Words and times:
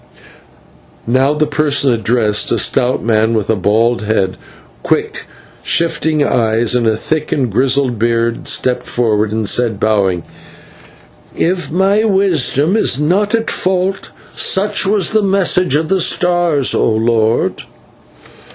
Now 1.05 1.35
the 1.35 1.45
person 1.45 1.93
addressed, 1.93 2.51
a 2.51 2.57
stout 2.57 3.03
man 3.03 3.35
with 3.35 3.51
a 3.51 3.55
bald 3.55 4.01
head, 4.01 4.35
quick, 4.81 5.27
shifting 5.61 6.23
eyes, 6.23 6.73
and 6.73 6.87
a 6.87 6.97
thick 6.97 7.31
and 7.31 7.51
grizzled 7.51 7.99
beard, 7.99 8.47
stepped 8.47 8.81
forward 8.81 9.31
and 9.31 9.47
said, 9.47 9.79
bowing, 9.79 10.23
"If 11.37 11.71
my 11.71 12.03
wisdom 12.03 12.75
is 12.75 12.99
not 12.99 13.35
at 13.35 13.51
fault, 13.51 14.09
such 14.35 14.87
was 14.87 15.11
the 15.11 15.21
message 15.21 15.75
of 15.75 15.87
the 15.87 16.01
stars, 16.01 16.73
O 16.73 16.89
lord." 16.89 17.61